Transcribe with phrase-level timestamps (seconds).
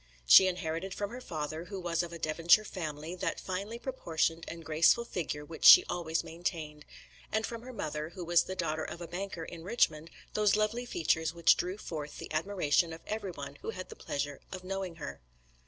[0.25, 4.65] She inherited from her father, who was of a Devonshire family, that finely proportioned and
[4.65, 6.85] graceful figure which she always maintained;
[7.31, 10.87] and from her mother, who was the daughter of a banker in Richmond, those lovely
[10.87, 15.21] features which drew forth the admiration of everyone who had the pleasure of knowing her.